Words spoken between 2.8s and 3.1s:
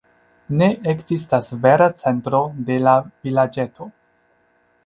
la